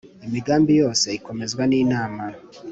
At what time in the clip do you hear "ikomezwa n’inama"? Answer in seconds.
1.19-2.23